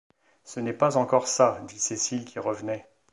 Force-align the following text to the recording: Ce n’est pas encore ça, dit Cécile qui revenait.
Ce 0.45 0.59
n’est 0.59 0.73
pas 0.73 0.97
encore 0.97 1.27
ça, 1.27 1.61
dit 1.67 1.77
Cécile 1.77 2.25
qui 2.25 2.39
revenait. 2.39 2.89